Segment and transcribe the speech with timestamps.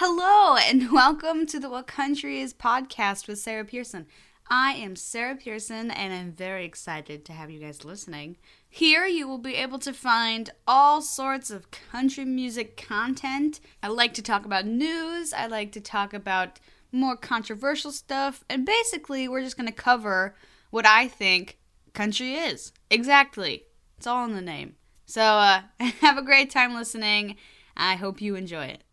[0.00, 4.06] Hello, and welcome to the What Country Is podcast with Sarah Pearson.
[4.48, 8.36] I am Sarah Pearson, and I'm very excited to have you guys listening.
[8.70, 13.58] Here, you will be able to find all sorts of country music content.
[13.82, 16.60] I like to talk about news, I like to talk about
[16.92, 20.36] more controversial stuff, and basically, we're just going to cover
[20.70, 21.58] what I think
[21.92, 22.72] country is.
[22.88, 23.64] Exactly.
[23.96, 24.76] It's all in the name.
[25.06, 27.34] So, uh, have a great time listening.
[27.76, 28.84] I hope you enjoy it.